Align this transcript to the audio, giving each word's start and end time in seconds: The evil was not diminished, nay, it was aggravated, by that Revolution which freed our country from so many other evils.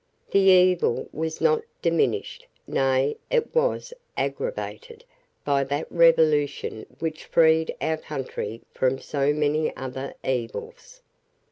The 0.31 0.39
evil 0.39 1.09
was 1.13 1.41
not 1.41 1.61
diminished, 1.83 2.47
nay, 2.65 3.17
it 3.29 3.53
was 3.53 3.93
aggravated, 4.17 5.03
by 5.45 5.63
that 5.65 5.91
Revolution 5.91 6.87
which 6.97 7.25
freed 7.25 7.75
our 7.79 7.97
country 7.97 8.61
from 8.73 8.97
so 8.97 9.31
many 9.31 9.75
other 9.75 10.15
evils. 10.23 11.03